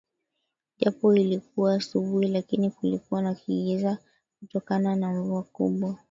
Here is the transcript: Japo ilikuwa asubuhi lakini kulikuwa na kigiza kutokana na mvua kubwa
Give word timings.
Japo 0.77 1.15
ilikuwa 1.15 1.73
asubuhi 1.73 2.27
lakini 2.27 2.69
kulikuwa 2.71 3.21
na 3.21 3.33
kigiza 3.35 3.97
kutokana 4.39 4.95
na 4.95 5.11
mvua 5.11 5.43
kubwa 5.43 5.97